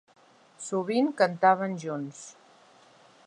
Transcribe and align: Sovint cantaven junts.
Sovint 0.67 1.11
cantaven 1.19 1.77
junts. 1.85 2.25